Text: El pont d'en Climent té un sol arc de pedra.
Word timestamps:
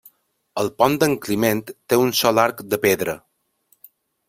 El 0.61 0.71
pont 0.79 0.95
d'en 1.03 1.13
Climent 1.25 1.61
té 1.69 2.01
un 2.05 2.11
sol 2.23 2.43
arc 2.47 2.65
de 2.73 2.83
pedra. 2.89 3.19